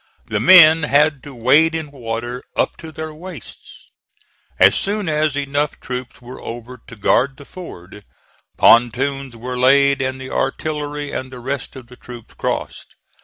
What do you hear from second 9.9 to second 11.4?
and the artillery and the